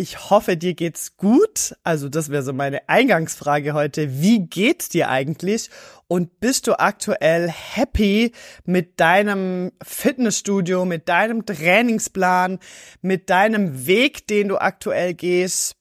[0.00, 1.76] Ich hoffe, dir geht's gut.
[1.84, 4.22] Also das wäre so meine Eingangsfrage heute.
[4.22, 5.68] Wie geht's dir eigentlich?
[6.08, 8.32] Und bist du aktuell happy
[8.64, 12.60] mit deinem Fitnessstudio, mit deinem Trainingsplan,
[13.02, 15.76] mit deinem Weg, den du aktuell gehst?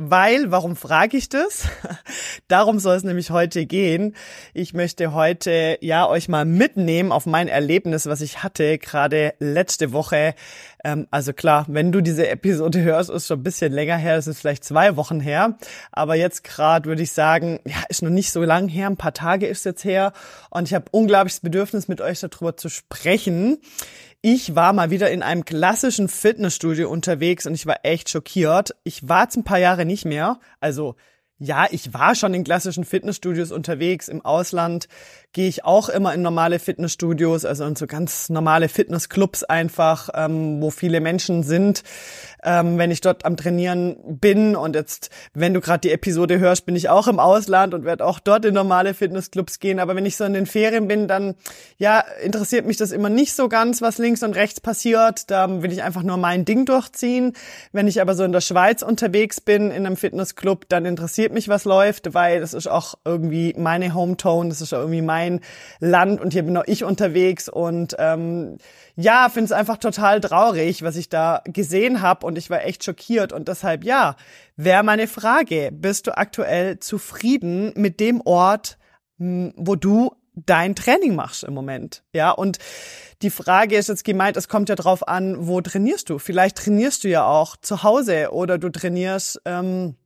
[0.00, 1.64] Weil, warum frage ich das?
[2.46, 4.14] Darum soll es nämlich heute gehen.
[4.54, 9.92] Ich möchte heute ja euch mal mitnehmen auf mein Erlebnis, was ich hatte gerade letzte
[9.92, 10.36] Woche.
[10.84, 14.14] Ähm, also klar, wenn du diese Episode hörst, ist schon ein bisschen länger her.
[14.14, 15.58] Das ist vielleicht zwei Wochen her.
[15.90, 18.86] Aber jetzt gerade würde ich sagen, ja, ist noch nicht so lang her.
[18.86, 20.12] Ein paar Tage ist jetzt her.
[20.50, 23.58] Und ich habe unglaubliches Bedürfnis, mit euch darüber zu sprechen.
[24.20, 28.74] Ich war mal wieder in einem klassischen Fitnessstudio unterwegs und ich war echt schockiert.
[28.82, 30.40] Ich war jetzt ein paar Jahre nicht mehr.
[30.58, 30.96] Also
[31.38, 34.08] ja, ich war schon in klassischen Fitnessstudios unterwegs.
[34.08, 34.88] Im Ausland
[35.32, 40.60] gehe ich auch immer in normale Fitnessstudios, also in so ganz normale Fitnessclubs einfach, ähm,
[40.60, 41.84] wo viele Menschen sind
[42.44, 44.56] ähm, wenn ich dort am Trainieren bin.
[44.56, 48.04] Und jetzt, wenn du gerade die Episode hörst, bin ich auch im Ausland und werde
[48.04, 49.78] auch dort in normale Fitnessclubs gehen.
[49.78, 51.34] Aber wenn ich so in den Ferien bin, dann
[51.76, 55.30] ja, interessiert mich das immer nicht so ganz, was links und rechts passiert.
[55.30, 57.32] Da will ich einfach nur mein Ding durchziehen.
[57.72, 61.48] Wenn ich aber so in der Schweiz unterwegs bin, in einem Fitnessclub, dann interessiert mich,
[61.48, 65.40] was läuft, weil das ist auch irgendwie meine Hometown, das ist auch irgendwie mein
[65.80, 68.58] Land und hier bin auch ich unterwegs und ähm,
[68.96, 72.84] ja, finde es einfach total traurig, was ich da gesehen habe und ich war echt
[72.84, 74.14] schockiert und deshalb ja,
[74.56, 78.78] wäre meine Frage, bist du aktuell zufrieden mit dem Ort,
[79.16, 82.04] wo du dein Training machst im Moment?
[82.12, 82.58] Ja, und
[83.22, 86.18] die Frage ist jetzt gemeint, es kommt ja drauf an, wo trainierst du?
[86.18, 89.96] Vielleicht trainierst du ja auch zu Hause oder du trainierst ähm,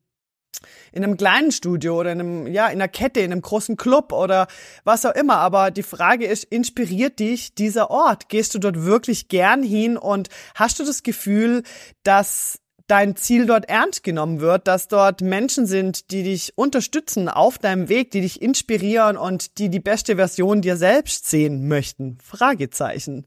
[0.92, 4.12] in einem kleinen Studio oder in einem, ja, in einer Kette, in einem großen Club
[4.12, 4.46] oder
[4.84, 5.36] was auch immer.
[5.38, 8.28] Aber die Frage ist, inspiriert dich dieser Ort?
[8.28, 11.62] Gehst du dort wirklich gern hin und hast du das Gefühl,
[12.02, 17.56] dass dein Ziel dort ernst genommen wird, dass dort Menschen sind, die dich unterstützen auf
[17.56, 22.18] deinem Weg, die dich inspirieren und die die beste Version dir selbst sehen möchten?
[22.22, 23.26] Fragezeichen.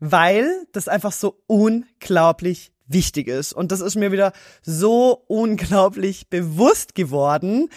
[0.00, 3.52] Weil das einfach so unglaublich wichtig ist.
[3.52, 4.32] Und das ist mir wieder
[4.62, 7.68] so unglaublich bewusst geworden,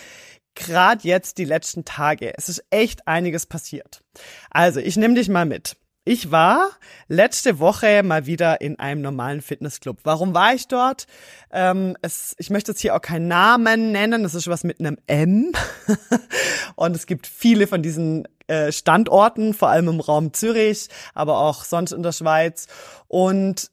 [0.55, 2.33] gerade jetzt die letzten Tage.
[2.37, 4.01] Es ist echt einiges passiert.
[4.49, 5.77] Also, ich nehme dich mal mit.
[6.03, 6.71] Ich war
[7.07, 9.99] letzte Woche mal wieder in einem normalen Fitnessclub.
[10.03, 11.05] Warum war ich dort?
[11.51, 14.23] Ähm, es, ich möchte jetzt hier auch keinen Namen nennen.
[14.23, 15.51] Das ist was mit einem M.
[16.75, 21.63] Und es gibt viele von diesen äh, Standorten, vor allem im Raum Zürich, aber auch
[21.65, 22.65] sonst in der Schweiz.
[23.07, 23.69] Und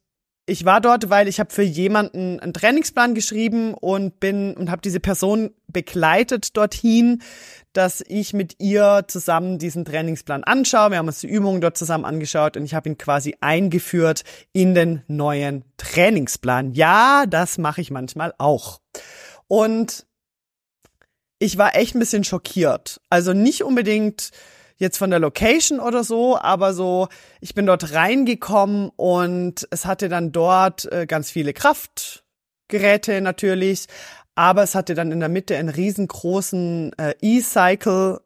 [0.49, 4.81] ich war dort, weil ich habe für jemanden einen Trainingsplan geschrieben und bin und habe
[4.81, 7.21] diese Person begleitet dorthin,
[7.75, 10.91] dass ich mit ihr zusammen diesen Trainingsplan anschaue.
[10.91, 14.75] Wir haben uns die Übungen dort zusammen angeschaut und ich habe ihn quasi eingeführt in
[14.75, 16.73] den neuen Trainingsplan.
[16.73, 18.81] Ja, das mache ich manchmal auch.
[19.49, 20.07] Und
[21.39, 23.03] ich war echt ein bisschen schockiert.
[23.11, 24.31] Also nicht unbedingt
[24.79, 27.09] jetzt von der Location oder so, aber so,
[27.41, 33.87] ich bin dort reingekommen und es hatte dann dort äh, ganz viele Kraftgeräte natürlich,
[34.35, 38.21] aber es hatte dann in der Mitte einen riesengroßen äh, E-Cycle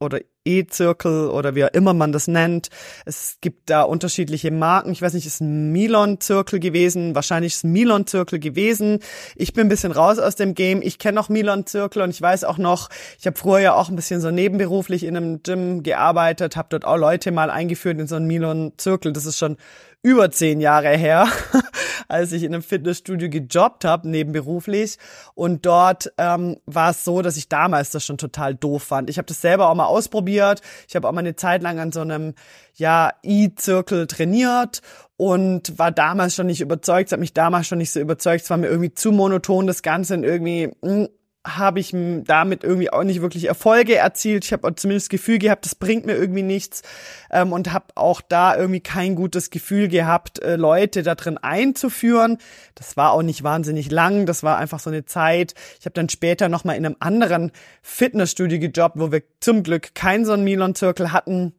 [0.00, 2.68] oder E-Zirkel oder wie auch immer man das nennt.
[3.04, 4.92] Es gibt da unterschiedliche Marken.
[4.92, 7.14] Ich weiß nicht, ist ein Milon-Zirkel gewesen.
[7.14, 9.00] Wahrscheinlich ist ein Milon-Zirkel gewesen.
[9.34, 10.82] Ich bin ein bisschen raus aus dem Game.
[10.82, 13.96] Ich kenne noch Milon-Zirkel und ich weiß auch noch, ich habe früher ja auch ein
[13.96, 18.16] bisschen so nebenberuflich in einem Gym gearbeitet, habe dort auch Leute mal eingeführt in so
[18.16, 19.12] einen Milon-Zirkel.
[19.12, 19.56] Das ist schon
[20.06, 21.26] über zehn Jahre her,
[22.08, 24.98] als ich in einem Fitnessstudio gejobbt habe, nebenberuflich.
[25.34, 29.10] Und dort ähm, war es so, dass ich damals das schon total doof fand.
[29.10, 30.60] Ich habe das selber auch mal ausprobiert.
[30.86, 32.34] Ich habe auch mal eine Zeit lang an so einem
[32.74, 34.80] ja E-Zirkel trainiert
[35.16, 37.10] und war damals schon nicht überzeugt.
[37.10, 38.44] Hat mich damals schon nicht so überzeugt.
[38.44, 41.08] Es war mir irgendwie zu monoton das Ganze und irgendwie mh, hm,
[41.46, 44.44] habe ich damit irgendwie auch nicht wirklich Erfolge erzielt.
[44.44, 46.82] Ich habe zumindest das Gefühl gehabt, das bringt mir irgendwie nichts
[47.30, 52.38] ähm, und habe auch da irgendwie kein gutes Gefühl gehabt, äh, Leute da drin einzuführen.
[52.74, 55.54] Das war auch nicht wahnsinnig lang, das war einfach so eine Zeit.
[55.78, 57.52] Ich habe dann später noch mal in einem anderen
[57.82, 61.54] Fitnessstudio gejobbt, wo wir zum Glück keinen so einen Milon-Zirkel hatten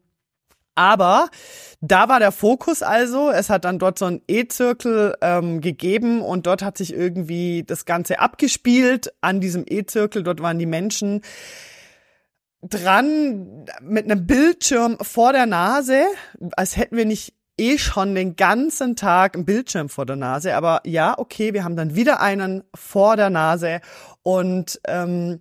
[0.78, 1.28] aber
[1.80, 6.46] da war der Fokus also, es hat dann dort so einen E-Zirkel ähm, gegeben und
[6.46, 11.22] dort hat sich irgendwie das Ganze abgespielt an diesem E-Zirkel, dort waren die Menschen
[12.62, 16.04] dran mit einem Bildschirm vor der Nase,
[16.56, 20.54] als hätten wir nicht eh schon den ganzen Tag einen Bildschirm vor der Nase.
[20.54, 23.80] Aber ja, okay, wir haben dann wieder einen vor der Nase
[24.22, 25.40] und ähm,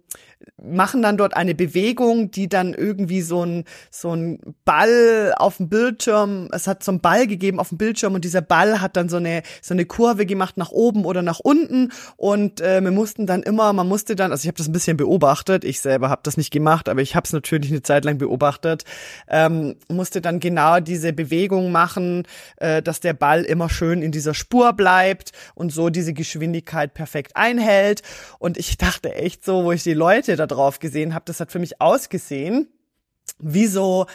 [0.61, 5.69] machen dann dort eine Bewegung, die dann irgendwie so ein, so ein Ball auf dem
[5.69, 9.07] Bildschirm, es hat so einen Ball gegeben auf dem Bildschirm und dieser Ball hat dann
[9.07, 11.91] so eine, so eine Kurve gemacht nach oben oder nach unten.
[12.15, 14.97] Und äh, wir mussten dann immer, man musste dann, also ich habe das ein bisschen
[14.97, 18.17] beobachtet, ich selber habe das nicht gemacht, aber ich habe es natürlich eine Zeit lang
[18.17, 18.83] beobachtet,
[19.29, 22.23] ähm, musste dann genau diese Bewegung machen,
[22.57, 27.35] äh, dass der Ball immer schön in dieser Spur bleibt und so diese Geschwindigkeit perfekt
[27.35, 28.01] einhält.
[28.39, 31.59] Und ich dachte echt so, wo ich die Leute drauf gesehen habe, das hat für
[31.59, 32.67] mich ausgesehen
[33.39, 34.07] wie so,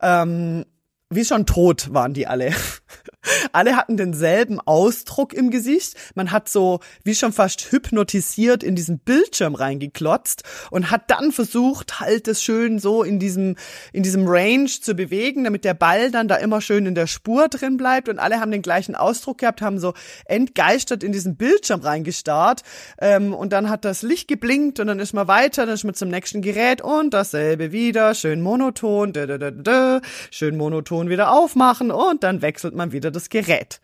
[0.00, 0.64] ähm,
[1.10, 2.52] wie schon tot waren die alle.
[3.52, 5.94] Alle hatten denselben Ausdruck im Gesicht.
[6.14, 12.00] Man hat so wie schon fast hypnotisiert in diesen Bildschirm reingeklotzt und hat dann versucht,
[12.00, 13.56] halt das schön so in diesem,
[13.92, 17.48] in diesem Range zu bewegen, damit der Ball dann da immer schön in der Spur
[17.48, 18.08] drin bleibt.
[18.08, 19.94] Und alle haben den gleichen Ausdruck gehabt, haben so
[20.24, 22.62] entgeistert in diesen Bildschirm reingestarrt.
[23.00, 25.94] Ähm, und dann hat das Licht geblinkt und dann ist man weiter, dann ist man
[25.94, 28.14] zum nächsten Gerät und dasselbe wieder.
[28.14, 30.00] Schön monoton, dö, dö, dö,
[30.30, 33.80] schön monoton wieder aufmachen und dann wechselt man wieder das das Gerät.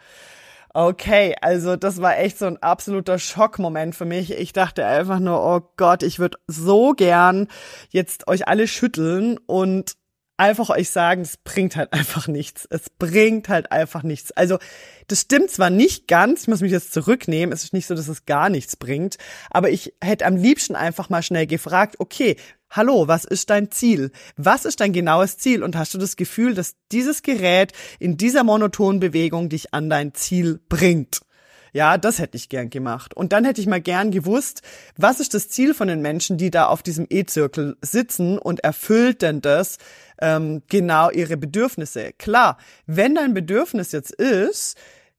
[0.75, 4.33] Okay, also das war echt so ein absoluter Schockmoment für mich.
[4.33, 7.49] Ich dachte einfach nur, oh Gott, ich würde so gern
[7.89, 9.97] jetzt euch alle schütteln und
[10.37, 12.67] einfach euch sagen, es bringt halt einfach nichts.
[12.69, 14.33] Es bringt halt einfach nichts.
[14.33, 14.59] Also
[15.09, 18.09] das stimmt zwar nicht ganz, ich muss mich jetzt zurücknehmen, es ist nicht so, dass
[18.09, 19.17] es gar nichts bringt,
[19.51, 22.37] aber ich hätte am liebsten einfach mal schnell gefragt, okay,
[22.71, 24.11] Hallo, was ist dein Ziel?
[24.37, 25.63] Was ist dein genaues Ziel?
[25.63, 30.15] Und hast du das Gefühl, dass dieses Gerät in dieser monotonen Bewegung dich an dein
[30.15, 31.21] Ziel bringt?
[31.73, 33.15] Ja, das hätte ich gern gemacht.
[33.15, 34.63] Und dann hätte ich mal gern gewusst,
[34.97, 39.23] was ist das Ziel von den Menschen, die da auf diesem E-Zirkel sitzen und erfüllt
[39.23, 39.79] denn das
[40.21, 42.13] ähm, genau ihre Bedürfnisse?
[42.19, 44.77] Klar, wenn dein Bedürfnis jetzt ist,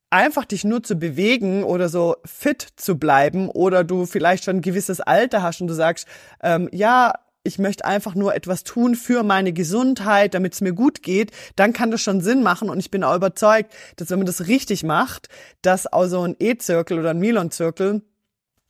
[0.09, 4.61] einfach dich nur zu bewegen oder so fit zu bleiben oder du vielleicht schon ein
[4.61, 6.07] gewisses Alter hast und du sagst,
[6.41, 7.13] ähm, ja,
[7.47, 11.73] ich möchte einfach nur etwas tun für meine Gesundheit, damit es mir gut geht, dann
[11.73, 14.83] kann das schon Sinn machen und ich bin auch überzeugt, dass wenn man das richtig
[14.83, 15.29] macht,
[15.61, 18.03] dass auch so ein E-Zirkel oder ein Milon-Zirkel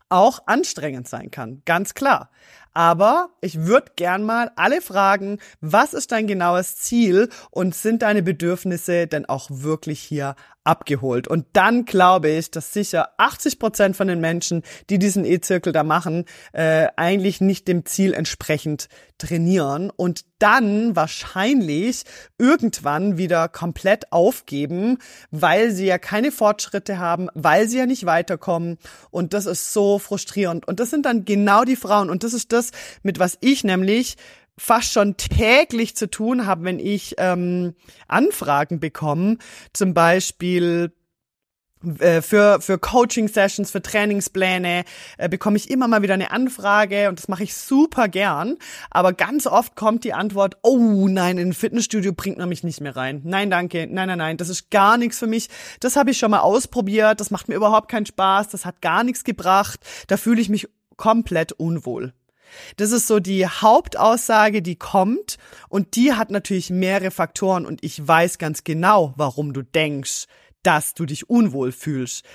[0.09, 2.29] auch anstrengend sein kann, ganz klar.
[2.77, 8.21] Aber ich würde gern mal alle fragen, was ist dein genaues Ziel und sind deine
[8.21, 10.35] Bedürfnisse denn auch wirklich hier
[10.67, 11.27] abgeholt.
[11.27, 15.83] Und dann glaube ich, dass sicher 80 Prozent von den Menschen, die diesen E-Zirkel da
[15.83, 22.03] machen, äh, eigentlich nicht dem Ziel entsprechend trainieren und dann wahrscheinlich
[22.37, 24.99] irgendwann wieder komplett aufgeben,
[25.31, 28.77] weil sie ja keine Fortschritte haben, weil sie ja nicht weiterkommen.
[29.09, 30.67] Und das ist so frustrierend.
[30.67, 32.11] Und das sind dann genau die Frauen.
[32.11, 32.66] Und das ist das,
[33.03, 34.15] mit was ich nämlich
[34.57, 37.75] fast schon täglich zu tun habe, wenn ich ähm,
[38.07, 39.37] Anfragen bekomme,
[39.71, 40.91] zum Beispiel
[41.99, 44.83] äh, für, für Coaching-Sessions, für Trainingspläne
[45.17, 48.57] äh, bekomme ich immer mal wieder eine Anfrage und das mache ich super gern.
[48.89, 52.81] Aber ganz oft kommt die Antwort, oh nein, in ein Fitnessstudio bringt man mich nicht
[52.81, 53.21] mehr rein.
[53.23, 55.49] Nein, danke, nein, nein, nein, das ist gar nichts für mich.
[55.79, 59.03] Das habe ich schon mal ausprobiert, das macht mir überhaupt keinen Spaß, das hat gar
[59.03, 62.13] nichts gebracht, da fühle ich mich komplett unwohl.
[62.77, 65.37] Das ist so die Hauptaussage, die kommt.
[65.69, 67.65] Und die hat natürlich mehrere Faktoren.
[67.65, 70.25] Und ich weiß ganz genau, warum du denkst,
[70.63, 72.25] dass du dich unwohl fühlst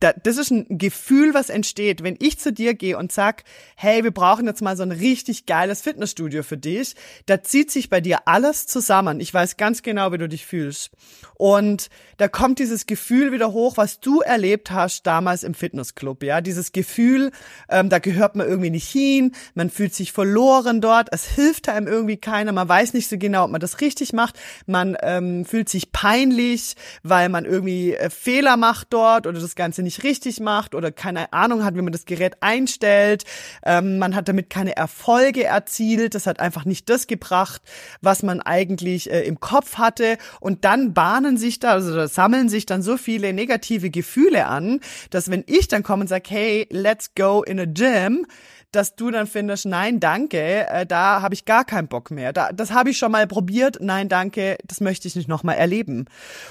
[0.00, 3.42] das ist ein Gefühl, was entsteht, wenn ich zu dir gehe und sag,
[3.76, 6.94] hey, wir brauchen jetzt mal so ein richtig geiles Fitnessstudio für dich.
[7.26, 9.18] Da zieht sich bei dir alles zusammen.
[9.20, 10.90] Ich weiß ganz genau, wie du dich fühlst.
[11.34, 16.40] Und da kommt dieses Gefühl wieder hoch, was du erlebt hast damals im Fitnessclub, ja.
[16.40, 17.30] Dieses Gefühl,
[17.68, 21.86] ähm, da gehört man irgendwie nicht hin, man fühlt sich verloren dort, es hilft einem
[21.86, 25.68] irgendwie keiner, man weiß nicht so genau, ob man das richtig macht, man ähm, fühlt
[25.68, 30.74] sich peinlich, weil man irgendwie äh, Fehler macht dort oder das Ganze nicht richtig macht
[30.74, 33.24] oder keine Ahnung hat, wie man das Gerät einstellt.
[33.64, 36.14] Ähm, man hat damit keine Erfolge erzielt.
[36.14, 37.62] Das hat einfach nicht das gebracht,
[38.02, 40.18] was man eigentlich äh, im Kopf hatte.
[40.40, 44.80] Und dann bahnen sich da, also da sammeln sich dann so viele negative Gefühle an,
[45.08, 48.26] dass wenn ich dann komme und sage, hey, let's go in a gym,
[48.72, 52.32] dass du dann findest, nein, danke, äh, da habe ich gar keinen Bock mehr.
[52.32, 56.06] Da, das habe ich schon mal probiert, nein, danke, das möchte ich nicht nochmal erleben.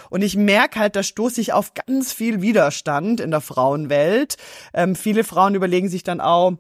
[0.09, 4.37] Und ich merke halt, da stoße ich auf ganz viel Widerstand in der Frauenwelt.
[4.73, 6.53] Ähm, viele Frauen überlegen sich dann auch,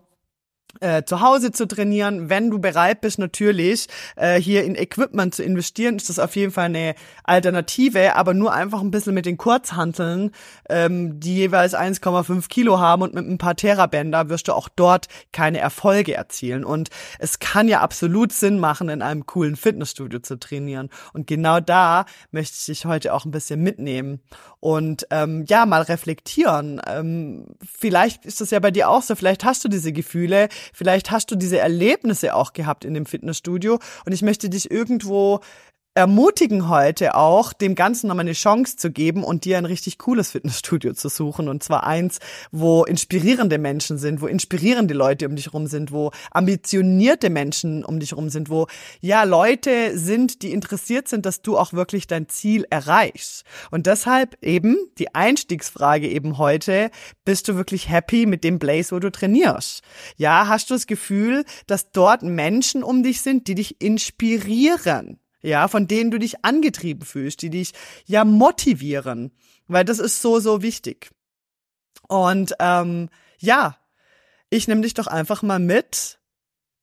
[0.79, 2.29] äh, zu Hause zu trainieren.
[2.29, 6.51] Wenn du bereit bist, natürlich äh, hier in Equipment zu investieren, ist das auf jeden
[6.51, 10.31] Fall eine Alternative, aber nur einfach ein bisschen mit den Kurzhanteln,
[10.69, 15.07] ähm, die jeweils 1,5 Kilo haben und mit ein paar Terabänder wirst du auch dort
[15.31, 16.63] keine Erfolge erzielen.
[16.63, 20.89] Und es kann ja absolut Sinn machen, in einem coolen Fitnessstudio zu trainieren.
[21.13, 24.21] Und genau da möchte ich dich heute auch ein bisschen mitnehmen
[24.59, 26.81] und ähm, ja, mal reflektieren.
[26.87, 31.11] Ähm, vielleicht ist das ja bei dir auch so, vielleicht hast du diese Gefühle, Vielleicht
[31.11, 35.41] hast du diese Erlebnisse auch gehabt in dem Fitnessstudio und ich möchte dich irgendwo
[35.97, 40.29] ermutigen heute auch, dem Ganzen nochmal eine Chance zu geben und dir ein richtig cooles
[40.29, 41.49] Fitnessstudio zu suchen.
[41.49, 42.19] Und zwar eins,
[42.51, 47.99] wo inspirierende Menschen sind, wo inspirierende Leute um dich rum sind, wo ambitionierte Menschen um
[47.99, 48.67] dich rum sind, wo
[49.01, 53.43] ja Leute sind, die interessiert sind, dass du auch wirklich dein Ziel erreichst.
[53.71, 56.91] Und deshalb eben die Einstiegsfrage eben heute,
[57.25, 59.81] bist du wirklich happy mit dem Blaze, wo du trainierst?
[60.15, 65.19] Ja, hast du das Gefühl, dass dort Menschen um dich sind, die dich inspirieren?
[65.47, 67.73] Ja, von denen du dich angetrieben fühlst, die dich
[68.05, 69.31] ja motivieren,
[69.67, 71.11] weil das ist so, so wichtig.
[72.07, 73.77] Und ähm, ja,
[74.49, 76.19] ich nehme dich doch einfach mal mit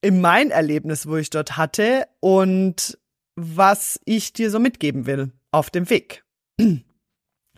[0.01, 2.99] in mein Erlebnis, wo ich dort hatte und
[3.37, 6.25] was ich dir so mitgeben will auf dem Weg.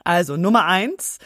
[0.05, 1.19] Also Nummer eins,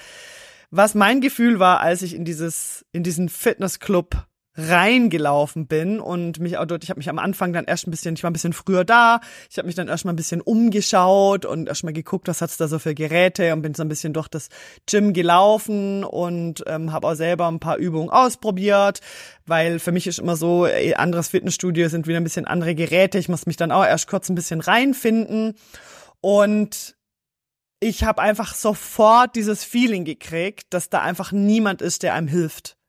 [0.71, 6.59] was mein Gefühl war, als ich in dieses in diesen Fitnessclub reingelaufen bin und mich
[6.59, 8.53] auch dort, ich habe mich am Anfang dann erst ein bisschen, ich war ein bisschen
[8.53, 12.27] früher da, ich habe mich dann erst mal ein bisschen umgeschaut und erst mal geguckt,
[12.27, 14.49] was hat's da so für Geräte und bin so ein bisschen durch das
[14.87, 19.01] Gym gelaufen und ähm, habe auch selber ein paar Übungen ausprobiert,
[19.47, 23.19] weil für mich ist immer so, ey, anderes Fitnessstudio sind wieder ein bisschen andere Geräte,
[23.19, 25.55] ich muss mich dann auch erst kurz ein bisschen reinfinden
[26.21, 26.97] und
[27.79, 32.80] ich habe einfach sofort dieses Feeling gekriegt, dass da einfach niemand ist, der einem hilft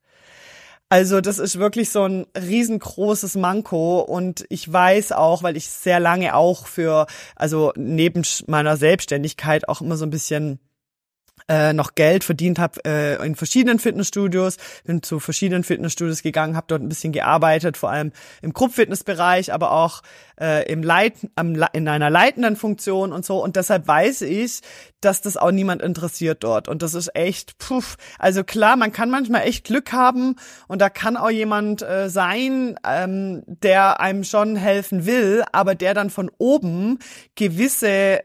[0.92, 6.02] also das ist wirklich so ein riesengroßes Manko und ich weiß auch, weil ich sehr
[6.02, 7.08] lange auch für,
[7.38, 10.60] also neben meiner Selbstständigkeit auch immer so ein bisschen
[11.48, 16.68] äh, noch Geld verdient habe äh, in verschiedenen Fitnessstudios, bin zu verschiedenen Fitnessstudios gegangen, habe
[16.70, 18.12] dort ein bisschen gearbeitet, vor allem
[18.42, 20.02] im Gruppfitnessbereich, aber auch
[20.40, 23.44] äh, im Leit am, in einer leitenden Funktion und so.
[23.44, 24.62] Und deshalb weiß ich,
[25.02, 26.68] dass das auch niemand interessiert dort.
[26.68, 27.98] Und das ist echt, puff.
[28.18, 30.36] Also klar, man kann manchmal echt Glück haben
[30.68, 35.94] und da kann auch jemand äh, sein, ähm, der einem schon helfen will, aber der
[35.94, 37.00] dann von oben
[37.36, 38.22] gewisse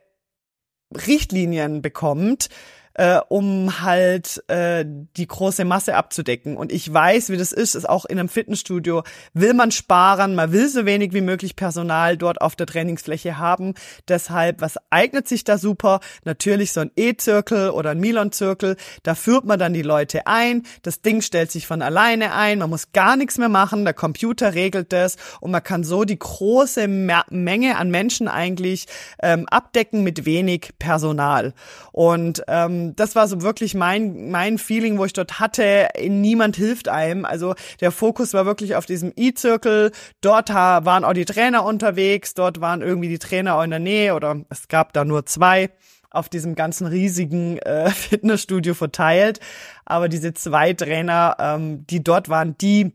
[0.95, 2.49] Richtlinien bekommt,
[2.97, 4.85] äh, um halt äh,
[5.17, 6.57] die große Masse abzudecken.
[6.57, 9.03] Und ich weiß, wie das ist, ist auch in einem Fitnessstudio,
[9.35, 13.75] will man sparen, man will so wenig wie möglich Personal dort auf der Trainingsfläche haben.
[14.09, 16.01] Deshalb, was eignet sich da super?
[16.25, 18.77] Natürlich so ein E-Zirkel oder ein Milon-Zirkel.
[19.03, 20.63] Da führt man dann die Leute ein.
[20.83, 22.61] Das Ding stellt sich von alleine ein.
[22.61, 23.85] Man muss gar nichts mehr machen.
[23.85, 28.87] Der Computer regelt das und man kann so die große Menge an Menschen eigentlich
[29.23, 31.53] ähm, abdecken mit wenig Personal.
[31.93, 36.89] Und ähm, das war so wirklich mein, mein Feeling, wo ich dort hatte, niemand hilft
[36.89, 37.25] einem.
[37.25, 39.91] Also der Fokus war wirklich auf diesem E-Zirkel.
[40.21, 44.15] Dort waren auch die Trainer unterwegs, dort waren irgendwie die Trainer auch in der Nähe
[44.15, 45.71] oder es gab da nur zwei
[46.11, 49.41] auf diesem ganzen riesigen äh, Fitnessstudio verteilt.
[49.85, 52.93] Aber diese zwei Trainer, ähm, die dort waren, die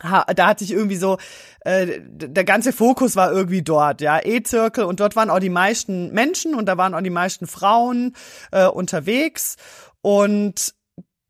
[0.00, 1.18] da hat sich irgendwie so,
[1.60, 6.12] äh, der ganze Fokus war irgendwie dort, ja, E-Zirkel und dort waren auch die meisten
[6.12, 8.14] Menschen und da waren auch die meisten Frauen
[8.52, 9.56] äh, unterwegs
[10.02, 10.74] und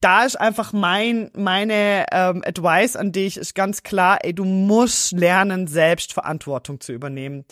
[0.00, 5.12] da ist einfach mein meine ähm, Advice an dich ist ganz klar, ey, du musst
[5.12, 7.44] lernen, selbst Verantwortung zu übernehmen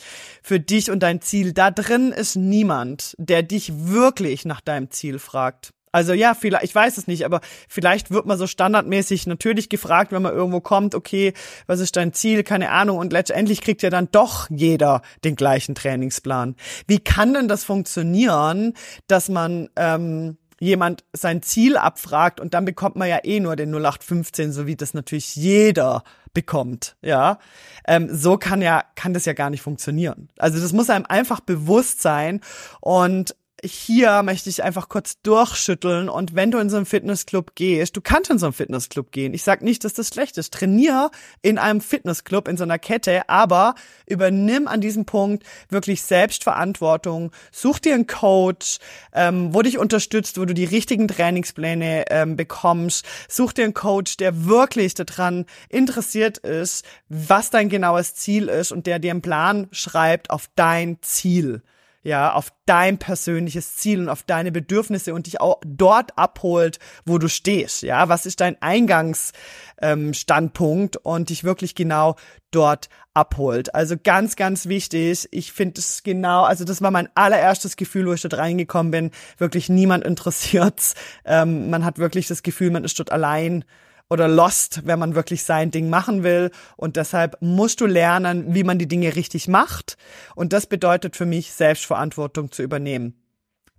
[0.43, 1.53] für dich und dein Ziel.
[1.53, 5.73] Da drin ist niemand, der dich wirklich nach deinem Ziel fragt.
[5.95, 10.11] Also ja, vielleicht, ich weiß es nicht, aber vielleicht wird man so standardmäßig natürlich gefragt,
[10.11, 11.35] wenn man irgendwo kommt, okay,
[11.69, 15.77] was ist dein Ziel, keine Ahnung, und letztendlich kriegt ja dann doch jeder den gleichen
[15.77, 16.57] Trainingsplan.
[16.89, 18.73] Wie kann denn das funktionieren,
[19.07, 23.73] dass man ähm, jemand sein Ziel abfragt und dann bekommt man ja eh nur den
[23.73, 27.39] 0815, so wie das natürlich jeder bekommt, ja.
[27.87, 30.29] Ähm, so kann ja, kann das ja gar nicht funktionieren.
[30.39, 32.41] Also das muss einem einfach bewusst sein
[32.81, 37.97] und hier möchte ich einfach kurz durchschütteln und wenn du in so einen Fitnessclub gehst,
[37.97, 39.35] du kannst in so einen Fitnessclub gehen.
[39.35, 40.53] Ich sag nicht, dass das schlecht ist.
[40.53, 41.11] Trainier
[41.43, 43.75] in einem Fitnessclub, in so einer Kette, aber
[44.07, 47.33] übernimm an diesem Punkt wirklich Selbstverantwortung.
[47.53, 48.79] Such dir einen Coach,
[49.13, 53.07] ähm, wo dich unterstützt, wo du die richtigen Trainingspläne ähm, bekommst.
[53.29, 58.87] Such dir einen Coach, der wirklich daran interessiert ist, was dein genaues Ziel ist und
[58.87, 61.63] der dir einen Plan schreibt auf dein Ziel.
[62.05, 67.19] Ja, auf dein persönliches Ziel und auf deine Bedürfnisse und dich auch dort abholt, wo
[67.19, 72.17] du stehst, ja, was ist dein Eingangsstandpunkt ähm, und dich wirklich genau
[72.51, 73.75] dort abholt.
[73.75, 75.27] Also ganz, ganz wichtig.
[75.31, 79.11] Ich finde es genau, also das war mein allererstes Gefühl, wo ich dort reingekommen bin.
[79.39, 80.95] Wirklich niemand interessiert's.
[81.25, 83.65] Ähm, man hat wirklich das Gefühl, man ist dort allein
[84.11, 86.51] oder lost, wenn man wirklich sein Ding machen will.
[86.77, 89.97] Und deshalb musst du lernen, wie man die Dinge richtig macht.
[90.35, 93.21] Und das bedeutet für mich, Selbstverantwortung zu übernehmen.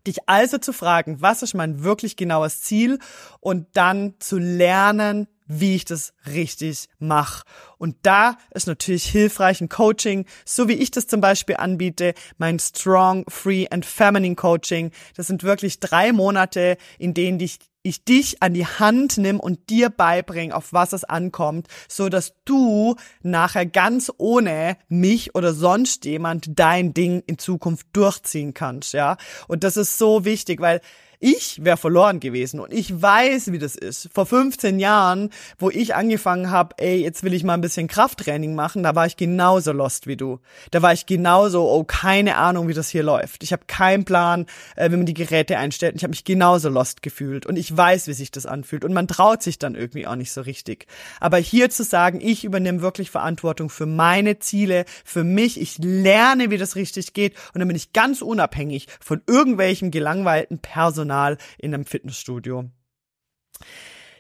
[0.08, 3.00] Dich also zu fragen, was ist mein wirklich genaues Ziel
[3.40, 7.44] und dann zu lernen, wie ich das richtig mache.
[7.78, 12.60] Und da ist natürlich hilfreich ein Coaching, so wie ich das zum Beispiel anbiete, mein
[12.60, 14.92] Strong, Free and Feminine Coaching.
[15.16, 19.70] Das sind wirklich drei Monate, in denen ich ich dich an die Hand nimm und
[19.70, 26.06] dir beibringe, auf was es ankommt, so dass du nachher ganz ohne mich oder sonst
[26.06, 29.18] jemand dein Ding in Zukunft durchziehen kannst, ja.
[29.48, 30.82] Und das ist so wichtig, weil
[31.20, 34.10] ich wäre verloren gewesen und ich weiß, wie das ist.
[34.14, 38.56] Vor 15 Jahren, wo ich angefangen habe, ey, jetzt will ich mal ein bisschen Krafttraining
[38.56, 40.40] machen, da war ich genauso lost wie du.
[40.72, 43.44] Da war ich genauso, oh, keine Ahnung, wie das hier läuft.
[43.44, 44.46] Ich habe keinen Plan,
[44.76, 45.96] äh, wie man die Geräte einstellt.
[45.96, 49.08] Ich habe mich genauso lost gefühlt und ich weiß, wie sich das anfühlt und man
[49.08, 50.88] traut sich dann irgendwie auch nicht so richtig.
[51.20, 56.52] Aber hier zu sagen, ich übernehme wirklich Verantwortung für meine Ziele, für mich, ich lerne,
[56.52, 61.38] wie das richtig geht und dann bin ich ganz unabhängig von irgendwelchen gelangweilten Personal Personal
[61.58, 62.70] in einem Fitnessstudio.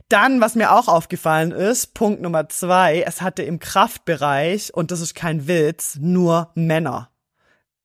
[0.07, 5.01] Dann, was mir auch aufgefallen ist, Punkt Nummer zwei, es hatte im Kraftbereich, und das
[5.01, 7.09] ist kein Witz, nur Männer.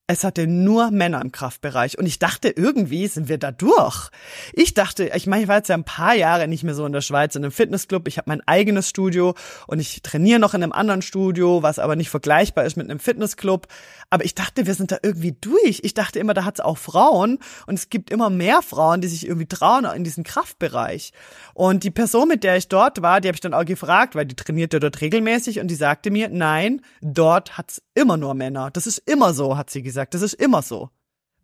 [0.06, 1.96] Es hatte nur Männer im Kraftbereich.
[1.96, 4.10] Und ich dachte, irgendwie sind wir da durch.
[4.52, 6.92] Ich dachte, ich meine, ich war jetzt ja ein paar Jahre nicht mehr so in
[6.92, 8.08] der Schweiz in einem Fitnessclub.
[8.08, 9.36] Ich habe mein eigenes Studio
[9.68, 12.98] und ich trainiere noch in einem anderen Studio, was aber nicht vergleichbar ist mit einem
[12.98, 13.68] Fitnessclub.
[14.12, 15.80] Aber ich dachte, wir sind da irgendwie durch.
[15.84, 19.06] Ich dachte immer, da hat es auch Frauen und es gibt immer mehr Frauen, die
[19.06, 21.12] sich irgendwie trauen in diesen Kraftbereich.
[21.54, 24.26] Und die Person, mit der ich dort war, die habe ich dann auch gefragt, weil
[24.26, 28.72] die trainierte dort regelmäßig und die sagte mir, nein, dort hat's immer nur Männer.
[28.72, 30.14] Das ist immer so, hat sie gesagt.
[30.14, 30.90] Das ist immer so.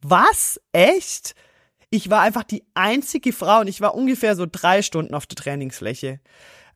[0.02, 0.61] Was?
[0.73, 1.37] Echt?
[1.90, 5.37] Ich war einfach die einzige Frau und ich war ungefähr so drei Stunden auf der
[5.37, 6.18] Trainingsfläche.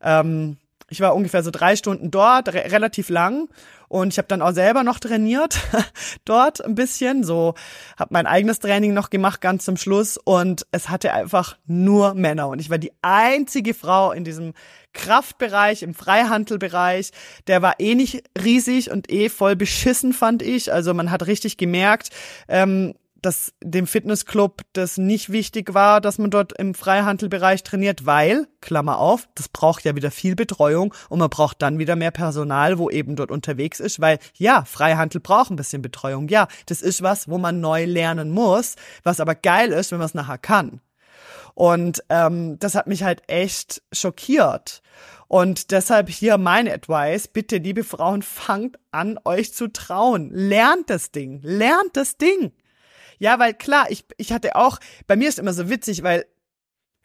[0.01, 0.57] Ähm,
[0.91, 3.47] ich war ungefähr so drei Stunden dort, re relativ lang.
[3.87, 5.57] Und ich habe dann auch selber noch trainiert
[6.25, 7.23] dort ein bisschen.
[7.23, 7.55] So
[7.97, 10.17] habe mein eigenes Training noch gemacht ganz zum Schluss.
[10.17, 12.49] Und es hatte einfach nur Männer.
[12.49, 14.53] Und ich war die einzige Frau in diesem
[14.91, 17.11] Kraftbereich, im Freihandelbereich.
[17.47, 20.73] Der war eh nicht riesig und eh voll beschissen, fand ich.
[20.73, 22.09] Also man hat richtig gemerkt,
[22.49, 28.47] ähm, dass dem Fitnessclub das nicht wichtig war, dass man dort im Freihandelbereich trainiert, weil,
[28.61, 32.77] Klammer auf, das braucht ja wieder viel Betreuung und man braucht dann wieder mehr Personal,
[32.77, 36.27] wo eben dort unterwegs ist, weil ja, Freihandel braucht ein bisschen Betreuung.
[36.27, 40.07] Ja, das ist was, wo man neu lernen muss, was aber geil ist, wenn man
[40.07, 40.81] es nachher kann.
[41.53, 44.81] Und ähm, das hat mich halt echt schockiert.
[45.27, 50.29] Und deshalb hier mein Advice, bitte, liebe Frauen, fangt an, euch zu trauen.
[50.33, 52.51] Lernt das Ding, lernt das Ding.
[53.21, 56.25] Ja, weil klar, ich, ich hatte auch, bei mir ist immer so witzig, weil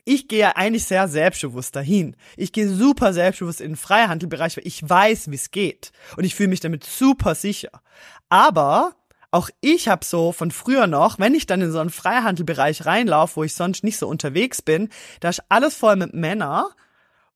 [0.07, 2.17] ich gehe ja eigentlich sehr selbstbewusst dahin.
[2.39, 5.93] Ich gehe super selbstbewusst in den Freihandelbereich, weil ich weiß, wie es geht.
[6.17, 7.83] Und ich fühle mich damit super sicher.
[8.31, 8.95] Aber
[9.31, 13.37] auch ich habe so von früher noch, wenn ich dann in so einen Freihandelbereich reinlaufe,
[13.37, 14.89] wo ich sonst nicht so unterwegs bin,
[15.21, 16.65] da ist alles voll mit Männern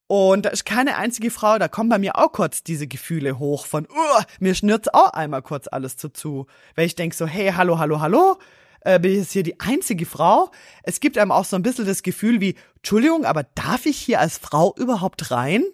[0.07, 3.66] und da ist keine einzige Frau, da kommen bei mir auch kurz diese Gefühle hoch
[3.66, 6.47] von, uh, mir schnürt's auch einmal kurz alles zu zu.
[6.77, 8.38] Weil ich denk so, hey, hallo, hallo, hallo,
[8.81, 10.51] äh, bin ich jetzt hier die einzige Frau.
[10.83, 14.21] Es gibt einem auch so ein bisschen das Gefühl wie, Entschuldigung, aber darf ich hier
[14.21, 15.64] als Frau überhaupt rein?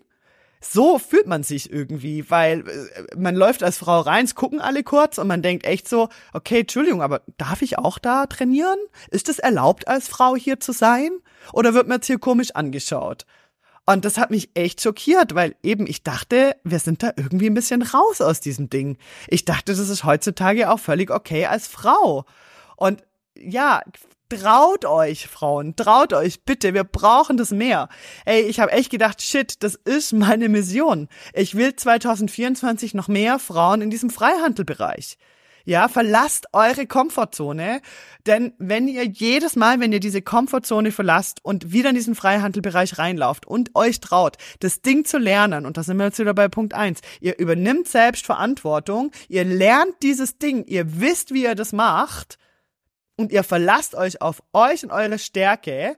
[0.60, 4.82] So fühlt man sich irgendwie, weil äh, man läuft als Frau rein, es gucken alle
[4.82, 8.78] kurz und man denkt echt so, okay, Entschuldigung, aber darf ich auch da trainieren?
[9.10, 11.10] Ist es erlaubt, als Frau hier zu sein?
[11.52, 13.26] Oder wird man jetzt hier komisch angeschaut?
[13.88, 17.54] Und das hat mich echt schockiert, weil eben ich dachte, wir sind da irgendwie ein
[17.54, 18.98] bisschen raus aus diesem Ding.
[19.28, 22.24] Ich dachte, das ist heutzutage auch völlig okay als Frau.
[22.76, 23.02] Und
[23.36, 23.82] ja,
[24.28, 27.88] traut euch, Frauen, traut euch, bitte, wir brauchen das mehr.
[28.24, 31.08] Ey, ich habe echt gedacht, shit, das ist meine Mission.
[31.32, 35.16] Ich will 2024 noch mehr Frauen in diesem Freihandelbereich.
[35.68, 37.80] Ja, verlasst eure Komfortzone,
[38.24, 42.98] denn wenn ihr jedes Mal, wenn ihr diese Komfortzone verlasst und wieder in diesen Freihandelbereich
[42.98, 46.46] reinlauft und euch traut, das Ding zu lernen, und da sind wir jetzt wieder bei
[46.46, 51.72] Punkt eins, ihr übernimmt selbst Verantwortung, ihr lernt dieses Ding, ihr wisst, wie ihr das
[51.72, 52.38] macht,
[53.16, 55.96] und ihr verlasst euch auf euch und eure Stärke,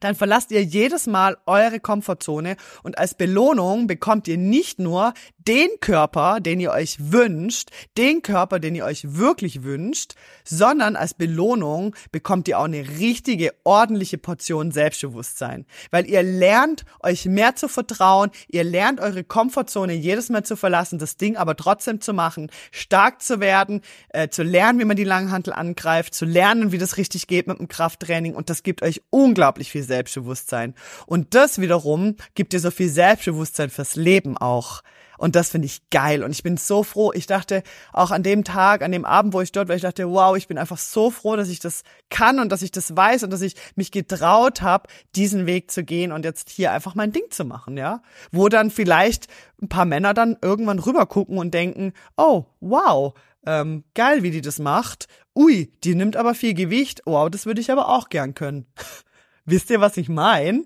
[0.00, 5.14] dann verlasst ihr jedes Mal eure Komfortzone und als Belohnung bekommt ihr nicht nur
[5.46, 11.14] den Körper, den ihr euch wünscht, den Körper, den ihr euch wirklich wünscht, sondern als
[11.14, 15.66] Belohnung bekommt ihr auch eine richtige, ordentliche Portion Selbstbewusstsein.
[15.90, 20.98] Weil ihr lernt, euch mehr zu vertrauen, ihr lernt eure Komfortzone jedes Mal zu verlassen,
[20.98, 25.04] das Ding aber trotzdem zu machen, stark zu werden, äh, zu lernen, wie man die
[25.04, 29.02] Langhantel angreift, zu lernen, wie das richtig geht mit dem Krafttraining und das gibt euch
[29.10, 30.74] unglaublich viel Selbstbewusstsein.
[31.06, 34.82] Und das wiederum gibt dir so viel Selbstbewusstsein fürs Leben auch.
[35.18, 36.22] Und das finde ich geil.
[36.22, 37.12] Und ich bin so froh.
[37.12, 40.08] Ich dachte auch an dem Tag, an dem Abend, wo ich dort war, ich dachte,
[40.10, 43.22] wow, ich bin einfach so froh, dass ich das kann und dass ich das weiß
[43.22, 47.12] und dass ich mich getraut habe, diesen Weg zu gehen und jetzt hier einfach mein
[47.12, 48.02] Ding zu machen, ja.
[48.32, 49.26] Wo dann vielleicht
[49.62, 53.14] ein paar Männer dann irgendwann rüber gucken und denken, oh, wow,
[53.46, 55.06] ähm, geil, wie die das macht.
[55.34, 57.02] Ui, die nimmt aber viel Gewicht.
[57.06, 58.66] Wow, das würde ich aber auch gern können.
[59.46, 60.64] Wisst ihr, was ich meine?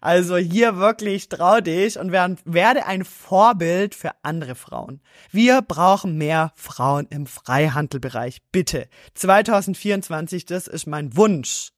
[0.00, 5.02] Also hier wirklich trau dich und werde ein Vorbild für andere Frauen.
[5.30, 8.40] Wir brauchen mehr Frauen im Freihandelbereich.
[8.50, 8.88] Bitte.
[9.12, 11.72] 2024, das ist mein Wunsch.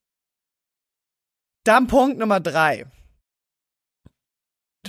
[1.65, 2.87] Dann Punkt Nummer drei.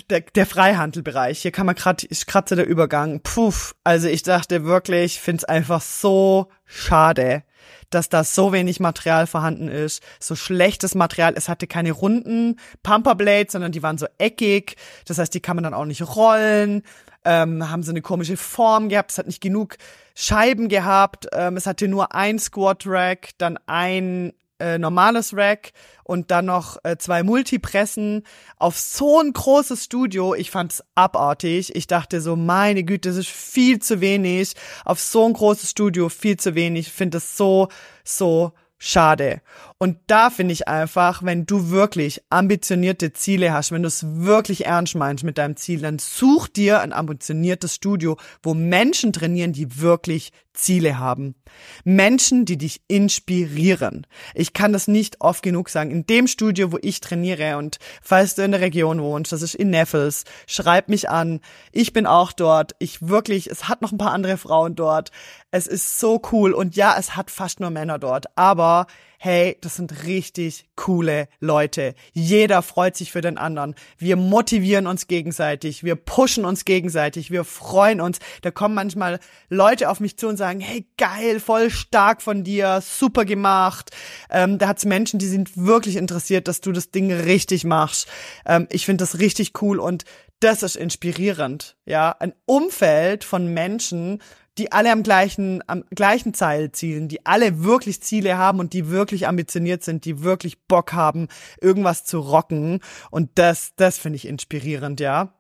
[0.10, 1.42] Der, der Freihandelbereich.
[1.42, 3.22] Hier kann man gerade, ich kratze der Übergang.
[3.22, 3.76] Puff.
[3.84, 7.44] Also ich dachte wirklich, find's einfach so schade,
[7.90, 11.34] dass da so wenig Material vorhanden ist, so schlechtes Material.
[11.36, 14.76] Es hatte keine runden Pumperblades, sondern die waren so eckig.
[15.06, 16.84] Das heißt, die kann man dann auch nicht rollen.
[17.26, 19.12] Ähm, haben so eine komische Form gehabt.
[19.12, 19.78] Es hat nicht genug
[20.16, 21.28] Scheiben gehabt.
[21.34, 25.72] Ähm, es hatte nur ein Squat Rack, dann ein äh, normales Rack
[26.04, 28.24] und dann noch äh, zwei Multipressen
[28.58, 30.34] auf so ein großes Studio.
[30.34, 31.76] Ich fand's abartig.
[31.76, 34.54] Ich dachte so, meine Güte, das ist viel zu wenig.
[34.86, 36.88] Auf so ein großes Studio viel zu wenig.
[36.88, 37.68] Ich finde es so,
[38.04, 39.42] so schade.
[39.80, 44.66] Und da finde ich einfach, wenn du wirklich ambitionierte Ziele hast, wenn du es wirklich
[44.66, 49.80] ernst meinst mit deinem Ziel, dann such dir ein ambitioniertes Studio, wo Menschen trainieren, die
[49.80, 51.36] wirklich Ziele haben.
[51.84, 54.08] Menschen, die dich inspirieren.
[54.34, 55.92] Ich kann das nicht oft genug sagen.
[55.92, 59.56] In dem Studio, wo ich trainiere und falls du in der Region wohnst, das ist
[59.56, 61.40] in Neffels, schreib mich an.
[61.72, 62.76] Ich bin auch dort.
[62.80, 65.12] Ich wirklich, es hat noch ein paar andere Frauen dort.
[65.50, 68.86] Es ist so cool und ja, es hat fast nur Männer dort, aber
[69.18, 71.96] hey, das sind richtig coole Leute.
[72.14, 73.74] Jeder freut sich für den anderen.
[73.98, 78.20] Wir motivieren uns gegenseitig, wir pushen uns gegenseitig, wir freuen uns.
[78.42, 82.82] Da kommen manchmal Leute auf mich zu und sagen, hey, geil, voll stark von dir,
[82.82, 83.92] super gemacht.
[84.30, 88.08] Ähm, da hat's Menschen, die sind wirklich interessiert, dass du das Ding richtig machst.
[88.46, 90.04] Ähm, ich finde das richtig cool und
[90.40, 92.16] das ist inspirierend, ja.
[92.20, 94.22] Ein Umfeld von Menschen,
[94.58, 98.90] die alle am gleichen, am gleichen Ziel zielen, die alle wirklich Ziele haben und die
[98.90, 101.28] wirklich ambitioniert sind, die wirklich Bock haben,
[101.62, 102.80] irgendwas zu rocken.
[103.12, 105.37] Und das, das finde ich inspirierend, ja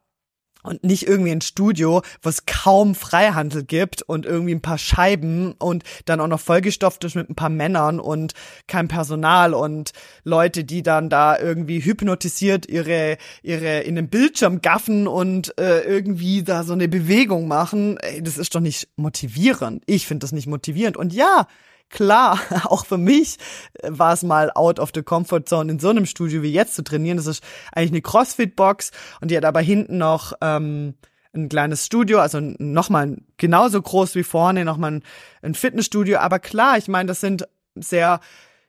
[0.67, 5.53] und nicht irgendwie ein Studio, wo es kaum Freihandel gibt und irgendwie ein paar Scheiben
[5.57, 8.33] und dann auch noch vollgestopft ist mit ein paar Männern und
[8.67, 15.07] kein Personal und Leute, die dann da irgendwie hypnotisiert ihre ihre in den Bildschirm gaffen
[15.07, 17.97] und äh, irgendwie da so eine Bewegung machen.
[17.97, 19.83] Ey, das ist doch nicht motivierend.
[19.85, 21.47] Ich finde das nicht motivierend und ja,
[21.89, 23.37] Klar, auch für mich
[23.75, 26.75] äh, war es mal out of the comfort zone in so einem Studio wie jetzt
[26.75, 27.17] zu trainieren.
[27.17, 30.95] Das ist eigentlich eine Crossfit-Box und die hat aber hinten noch ähm,
[31.33, 35.03] ein kleines Studio, also nochmal genauso groß wie vorne, nochmal ein,
[35.41, 36.17] ein Fitnessstudio.
[36.17, 38.19] Aber klar, ich meine, das sind sehr,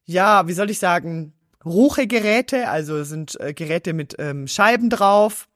[0.05, 1.33] ja, wie soll ich sagen,
[1.65, 5.49] Ruche-Geräte, also sind äh, Geräte mit ähm, Scheiben drauf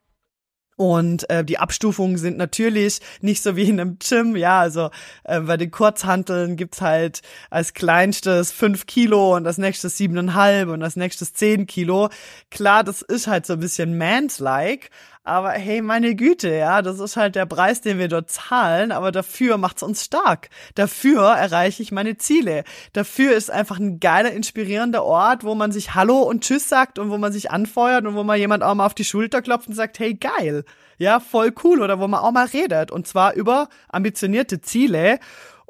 [0.77, 4.91] und äh, die Abstufungen sind natürlich nicht so wie in einem Gym, ja, also
[5.25, 10.81] äh, bei den Kurzhanteln gibt's halt als kleinstes fünf Kilo und das nächste siebeneinhalb und
[10.81, 12.09] das nächste zehn Kilo.
[12.51, 14.91] Klar, das ist halt so ein bisschen mans-like,
[15.25, 19.13] aber hey, meine Güte, ja, das ist halt der Preis, den wir dort zahlen, aber
[19.13, 20.49] dafür macht's uns stark.
[20.75, 22.65] Dafür erreiche ich meine Ziele.
[22.93, 27.11] Dafür ist einfach ein geiler, inspirierender Ort, wo man sich Hallo und Tschüss sagt und
[27.11, 29.75] wo man sich anfeuert und wo man jemand auch mal auf die Schulter klopft und
[29.75, 30.65] sagt, hey, geil.
[30.99, 31.81] Ja, voll cool.
[31.83, 32.91] Oder wo man auch mal redet.
[32.91, 35.19] Und zwar über ambitionierte Ziele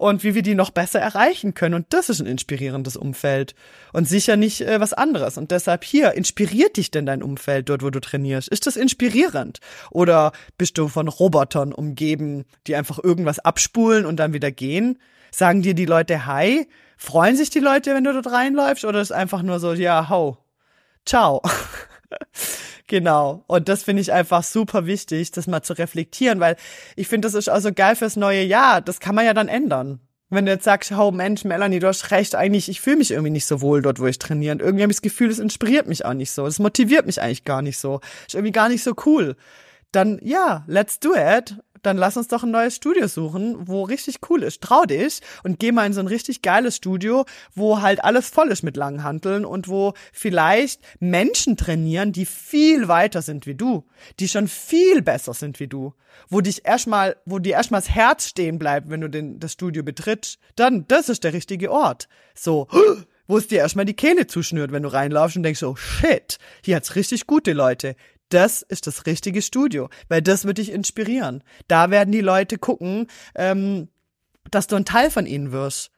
[0.02, 1.76] und wie wir die noch besser erreichen können.
[1.76, 3.54] Und das ist ein inspirierendes Umfeld
[3.92, 5.38] und sicher nicht äh, was anderes.
[5.38, 8.48] Und deshalb hier, inspiriert dich denn dein Umfeld dort, wo du trainierst?
[8.48, 9.60] Ist das inspirierend?
[9.90, 14.98] Oder bist du von Robotern umgeben, die einfach irgendwas abspulen und dann wieder gehen?
[15.30, 16.68] Sagen dir die Leute Hi?
[16.96, 18.84] Freuen sich die Leute, wenn du dort reinläufst?
[18.84, 20.36] Oder ist einfach nur so, ja, hau,
[21.06, 21.42] ciao?
[22.88, 23.44] Genau.
[23.46, 26.56] Und das finde ich einfach super wichtig, das mal zu reflektieren, weil
[26.94, 28.82] ich finde, das ist also geil fürs neue Jahr.
[28.82, 30.00] Das kann man ja dann ändern.
[30.28, 33.30] Wenn du jetzt sagst, oh Mensch, Melanie, du hast recht, eigentlich, ich fühle mich irgendwie
[33.30, 34.52] nicht so wohl dort, wo ich trainiere.
[34.52, 36.44] Und irgendwie habe ich das Gefühl, das inspiriert mich auch nicht so.
[36.44, 38.00] Das motiviert mich eigentlich gar nicht so.
[38.26, 39.36] Ist irgendwie gar nicht so cool.
[39.92, 44.18] Dann, ja, let's do it dann lass uns doch ein neues Studio suchen, wo richtig
[44.30, 44.62] cool ist.
[44.62, 48.48] Trau dich und geh mal in so ein richtig geiles Studio, wo halt alles voll
[48.48, 53.84] ist mit langen Hanteln und wo vielleicht Menschen trainieren, die viel weiter sind wie du,
[54.20, 55.94] die schon viel besser sind wie du,
[56.28, 59.82] wo dich erstmal, wo dir erstmal das Herz stehen bleibt, wenn du den, das Studio
[59.82, 62.08] betrittst, dann, das ist der richtige Ort.
[62.34, 62.68] So,
[63.26, 66.76] wo es dir erstmal die Kehle zuschnürt, wenn du reinlaufst und denkst, oh shit, hier
[66.76, 67.96] hat's richtig gute Leute
[68.32, 71.42] das ist das richtige Studio, weil das wird dich inspirieren.
[71.68, 73.88] Da werden die Leute gucken, ähm,
[74.50, 75.90] dass du ein Teil von ihnen wirst.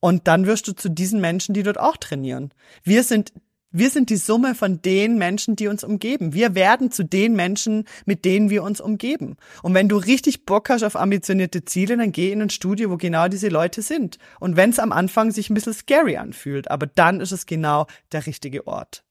[0.00, 2.52] Und dann wirst du zu diesen Menschen, die dort auch trainieren.
[2.82, 3.32] Wir sind
[3.74, 6.34] wir sind die Summe von den Menschen, die uns umgeben.
[6.34, 9.38] Wir werden zu den Menschen, mit denen wir uns umgeben.
[9.62, 12.98] Und wenn du richtig Bock hast auf ambitionierte Ziele, dann geh in ein Studio, wo
[12.98, 14.18] genau diese Leute sind.
[14.40, 17.86] Und wenn es am Anfang sich ein bisschen scary anfühlt, aber dann ist es genau
[18.12, 19.04] der richtige Ort.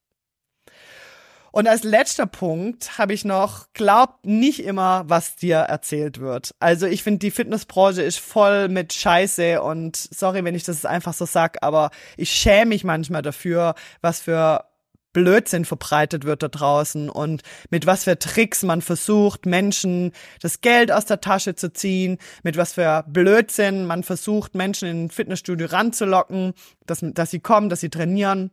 [1.51, 6.51] Und als letzter Punkt habe ich noch, glaubt nicht immer, was dir erzählt wird.
[6.59, 11.13] Also ich finde, die Fitnessbranche ist voll mit Scheiße und sorry, wenn ich das einfach
[11.13, 14.65] so sag, aber ich schäme mich manchmal dafür, was für
[15.13, 20.91] Blödsinn verbreitet wird da draußen und mit was für Tricks man versucht, Menschen das Geld
[20.91, 25.67] aus der Tasche zu ziehen, mit was für Blödsinn man versucht, Menschen in ein Fitnessstudio
[25.67, 26.53] ranzulocken,
[26.85, 28.51] dass, dass sie kommen, dass sie trainieren.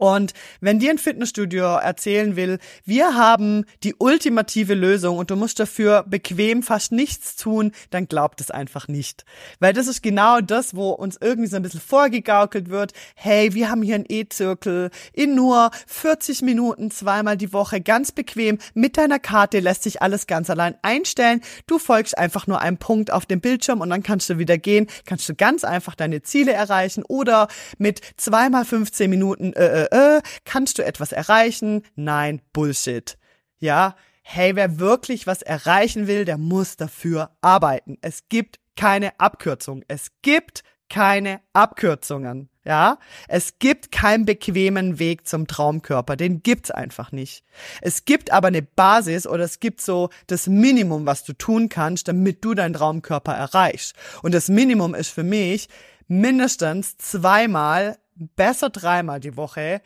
[0.00, 0.32] Und
[0.62, 6.04] wenn dir ein Fitnessstudio erzählen will, wir haben die ultimative Lösung und du musst dafür
[6.08, 9.26] bequem fast nichts tun, dann glaubt es einfach nicht.
[9.58, 12.94] Weil das ist genau das, wo uns irgendwie so ein bisschen vorgegaukelt wird.
[13.14, 18.56] Hey, wir haben hier einen E-Zirkel in nur 40 Minuten zweimal die Woche ganz bequem.
[18.72, 21.42] Mit deiner Karte lässt sich alles ganz allein einstellen.
[21.66, 24.86] Du folgst einfach nur einem Punkt auf dem Bildschirm und dann kannst du wieder gehen.
[25.04, 30.78] Kannst du ganz einfach deine Ziele erreichen oder mit zweimal 15 Minuten äh, äh kannst
[30.78, 31.82] du etwas erreichen?
[31.94, 33.18] Nein, Bullshit.
[33.58, 37.98] Ja, hey, wer wirklich was erreichen will, der muss dafür arbeiten.
[38.00, 39.84] Es gibt keine Abkürzung.
[39.88, 42.50] Es gibt keine Abkürzungen.
[42.62, 47.42] Ja, es gibt keinen bequemen Weg zum Traumkörper, den gibt's einfach nicht.
[47.80, 52.06] Es gibt aber eine Basis oder es gibt so das Minimum, was du tun kannst,
[52.06, 53.94] damit du deinen Traumkörper erreichst.
[54.22, 55.70] Und das Minimum ist für mich
[56.06, 59.80] mindestens zweimal besser dreimal die Woche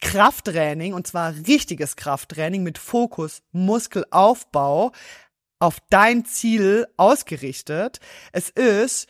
[0.00, 4.92] Krafttraining und zwar richtiges Krafttraining mit Fokus Muskelaufbau
[5.58, 8.00] auf dein Ziel ausgerichtet.
[8.32, 9.08] Es ist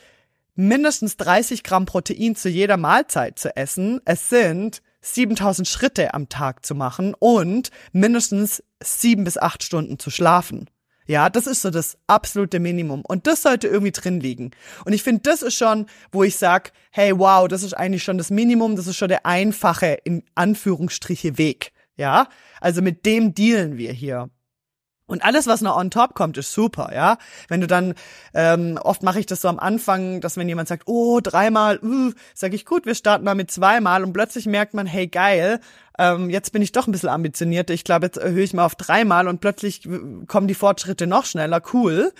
[0.54, 4.00] mindestens 30 Gramm Protein zu jeder Mahlzeit zu essen.
[4.04, 10.10] Es sind 7000 Schritte am Tag zu machen und mindestens sieben bis acht Stunden zu
[10.10, 10.68] schlafen.
[11.06, 13.02] Ja, das ist so das absolute Minimum.
[13.06, 14.50] Und das sollte irgendwie drin liegen.
[14.84, 18.18] Und ich finde, das ist schon, wo ich sag, hey, wow, das ist eigentlich schon
[18.18, 21.72] das Minimum, das ist schon der einfache, in Anführungsstriche, Weg.
[21.96, 22.28] Ja,
[22.60, 24.28] also mit dem dealen wir hier.
[25.08, 27.18] Und alles, was noch on top kommt, ist super, ja.
[27.48, 27.94] Wenn du dann,
[28.34, 32.12] ähm, oft mache ich das so am Anfang, dass wenn jemand sagt, oh, dreimal, uh,
[32.34, 35.60] sage ich, gut, wir starten mal mit zweimal und plötzlich merkt man, hey, geil,
[35.98, 37.72] ähm, jetzt bin ich doch ein bisschen ambitionierter.
[37.72, 41.24] Ich glaube, jetzt erhöhe ich mal auf dreimal und plötzlich äh, kommen die Fortschritte noch
[41.24, 42.12] schneller, cool.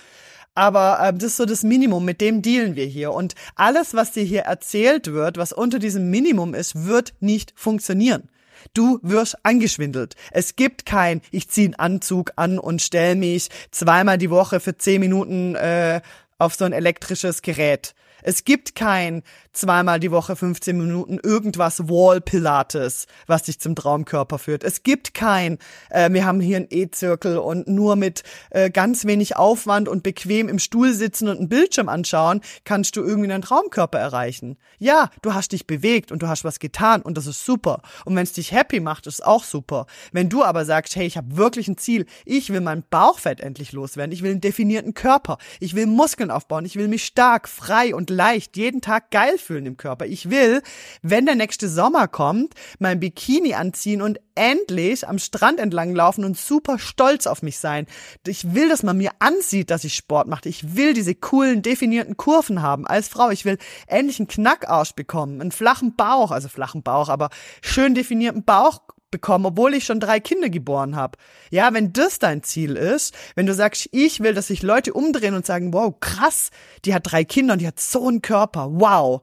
[0.54, 3.12] Aber äh, das ist so das Minimum, mit dem dealen wir hier.
[3.12, 8.28] Und alles, was dir hier erzählt wird, was unter diesem Minimum ist, wird nicht funktionieren.
[8.74, 10.14] Du wirst angeschwindelt.
[10.30, 14.76] Es gibt kein, ich ziehe einen Anzug an und stell mich zweimal die Woche für
[14.76, 16.00] zehn Minuten äh,
[16.38, 17.94] auf so ein elektrisches Gerät.
[18.22, 24.38] Es gibt kein zweimal die Woche 15 Minuten irgendwas Wall Pilates, was dich zum Traumkörper
[24.38, 24.64] führt.
[24.64, 25.58] Es gibt kein,
[25.90, 30.48] äh, wir haben hier einen E-Zirkel und nur mit äh, ganz wenig Aufwand und bequem
[30.48, 34.58] im Stuhl sitzen und einen Bildschirm anschauen, kannst du irgendwie einen Traumkörper erreichen.
[34.78, 37.80] Ja, du hast dich bewegt und du hast was getan und das ist super.
[38.04, 39.86] Und wenn es dich happy macht, ist auch super.
[40.12, 43.72] Wenn du aber sagst, hey, ich habe wirklich ein Ziel, ich will mein Bauchfett endlich
[43.72, 47.94] loswerden, ich will einen definierten Körper, ich will Muskeln aufbauen, ich will mich stark, frei
[47.94, 50.06] und leicht jeden Tag geil fühlen im Körper.
[50.06, 50.62] Ich will,
[51.02, 56.36] wenn der nächste Sommer kommt, mein Bikini anziehen und endlich am Strand entlang laufen und
[56.36, 57.86] super stolz auf mich sein.
[58.26, 60.48] Ich will, dass man mir ansieht, dass ich Sport mache.
[60.48, 63.30] Ich will diese coolen, definierten Kurven haben als Frau.
[63.30, 67.30] Ich will endlich einen Knackarsch bekommen, einen flachen Bauch, also flachen Bauch, aber
[67.62, 68.80] schön definierten Bauch
[69.16, 71.16] bekommen, obwohl ich schon drei Kinder geboren habe.
[71.50, 75.34] Ja, wenn das dein Ziel ist, wenn du sagst, ich will, dass sich Leute umdrehen
[75.34, 76.50] und sagen, wow, krass,
[76.84, 79.22] die hat drei Kinder und die hat so einen Körper, wow,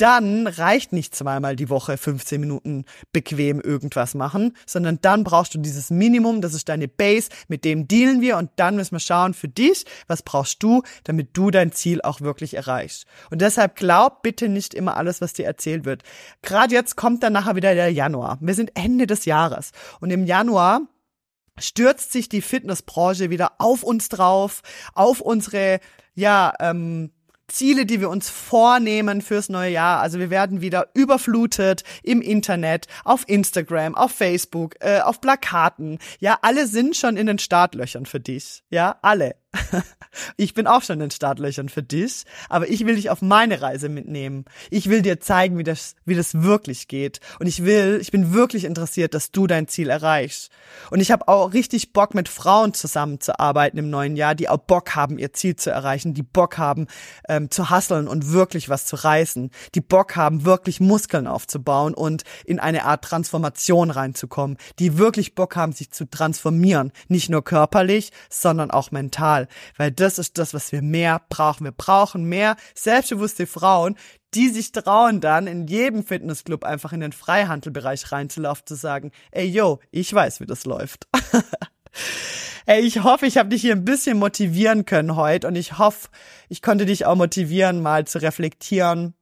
[0.00, 5.58] dann reicht nicht zweimal die Woche 15 Minuten bequem irgendwas machen, sondern dann brauchst du
[5.58, 9.34] dieses Minimum, das ist deine Base, mit dem dealen wir und dann müssen wir schauen
[9.34, 13.06] für dich, was brauchst du, damit du dein Ziel auch wirklich erreichst.
[13.30, 16.02] Und deshalb glaub bitte nicht immer alles, was dir erzählt wird.
[16.42, 18.38] Gerade jetzt kommt dann nachher wieder der Januar.
[18.40, 20.82] Wir sind Ende des Jahres und im Januar
[21.58, 24.62] stürzt sich die Fitnessbranche wieder auf uns drauf,
[24.94, 25.80] auf unsere,
[26.14, 27.10] ja, ähm,
[27.52, 30.00] Ziele, die wir uns vornehmen fürs neue Jahr.
[30.00, 35.98] Also wir werden wieder überflutet im Internet, auf Instagram, auf Facebook, äh, auf Plakaten.
[36.18, 38.62] Ja, alle sind schon in den Startlöchern für dich.
[38.70, 39.41] Ja, alle.
[40.36, 43.88] Ich bin auch schon in Startlöchern für dich, aber ich will dich auf meine Reise
[43.88, 44.44] mitnehmen.
[44.70, 47.20] Ich will dir zeigen, wie das, wie das wirklich geht.
[47.38, 50.50] Und ich will, ich bin wirklich interessiert, dass du dein Ziel erreichst.
[50.90, 54.94] Und ich habe auch richtig Bock, mit Frauen zusammenzuarbeiten im neuen Jahr, die auch Bock
[54.94, 56.88] haben, ihr Ziel zu erreichen, die Bock haben,
[57.26, 62.24] ähm, zu hasseln und wirklich was zu reißen, die Bock haben, wirklich Muskeln aufzubauen und
[62.44, 66.92] in eine Art Transformation reinzukommen, die wirklich Bock haben, sich zu transformieren.
[67.08, 69.41] Nicht nur körperlich, sondern auch mental.
[69.76, 71.64] Weil das ist das, was wir mehr brauchen.
[71.64, 73.96] Wir brauchen mehr selbstbewusste Frauen,
[74.34, 79.46] die sich trauen dann in jedem Fitnessclub einfach in den Freihandelbereich reinzulaufen, zu sagen, ey
[79.46, 81.06] yo, ich weiß, wie das läuft.
[82.64, 86.08] Ey, ich hoffe, ich habe dich hier ein bisschen motivieren können heute und ich hoffe,
[86.48, 89.14] ich konnte dich auch motivieren, mal zu reflektieren,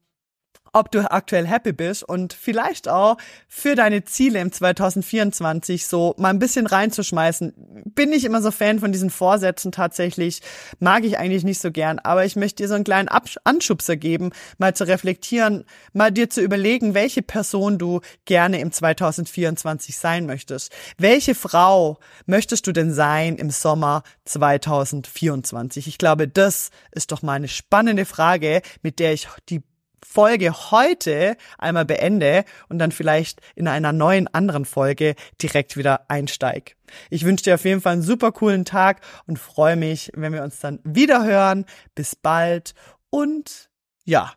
[0.72, 3.16] ob du aktuell happy bist und vielleicht auch
[3.48, 7.54] für deine Ziele im 2024 so mal ein bisschen reinzuschmeißen.
[7.94, 10.40] Bin ich immer so Fan von diesen Vorsätzen tatsächlich,
[10.78, 14.30] mag ich eigentlich nicht so gern, aber ich möchte dir so einen kleinen Anschubser geben,
[14.58, 20.72] mal zu reflektieren, mal dir zu überlegen, welche Person du gerne im 2024 sein möchtest.
[20.98, 25.86] Welche Frau möchtest du denn sein im Sommer 2024?
[25.86, 29.62] Ich glaube, das ist doch mal eine spannende Frage, mit der ich die
[30.06, 36.76] Folge heute einmal beende und dann vielleicht in einer neuen anderen Folge direkt wieder einsteig.
[37.10, 40.42] Ich wünsche dir auf jeden Fall einen super coolen Tag und freue mich, wenn wir
[40.42, 41.64] uns dann wieder hören.
[41.94, 42.74] Bis bald
[43.10, 43.70] und
[44.04, 44.32] ja,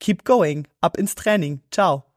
[0.00, 1.62] keep going, ab ins Training.
[1.70, 2.07] Ciao.